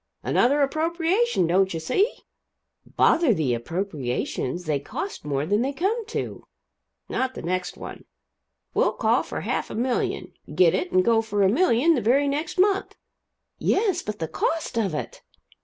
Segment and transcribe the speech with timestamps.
[0.23, 2.11] "Another appropriation, don't you see?"
[2.95, 4.65] "Bother the appropriations.
[4.65, 6.43] They cost more than they come to."
[7.07, 8.05] "Not the next one.
[8.73, 12.27] We'll call for half a million get it and go for a million the very
[12.27, 12.95] next month."
[13.59, 15.21] "Yes, but the cost of it!"